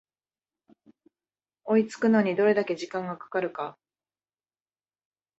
[1.63, 3.77] 追いつくのにどれだけ時間がかかるか